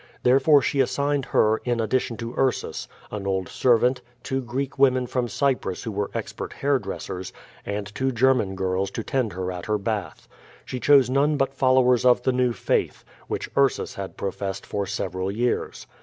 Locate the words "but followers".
11.37-12.03